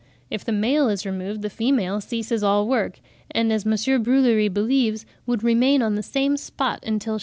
[0.31, 4.01] If the male is removed the female ceases all work, and as M.
[4.01, 7.19] Brulerie believes, would remain on the same spot until she died.